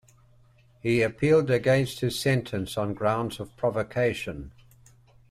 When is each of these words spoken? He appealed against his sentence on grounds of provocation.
He 0.79 1.03
appealed 1.03 1.51
against 1.51 1.99
his 1.99 2.19
sentence 2.19 2.75
on 2.75 2.95
grounds 2.95 3.39
of 3.39 3.55
provocation. 3.55 4.51